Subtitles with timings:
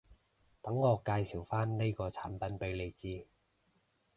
[0.63, 3.27] 等我介紹返呢個產品畀你知